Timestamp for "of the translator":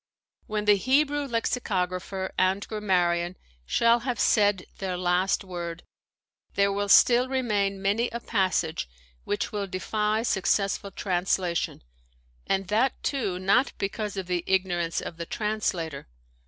15.01-16.07